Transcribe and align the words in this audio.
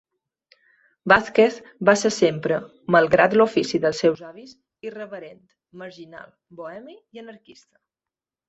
Vázquez 1.11 1.57
va 1.89 1.93
ser 2.03 2.11
sempre, 2.15 2.57
malgrat 2.95 3.37
l'ofici 3.39 3.81
dels 3.85 4.01
seus 4.07 4.25
avis, 4.31 4.57
irreverent, 4.91 5.45
marginal, 5.83 6.29
bohemi 6.63 6.99
i 6.99 7.27
anarquista. 7.27 7.75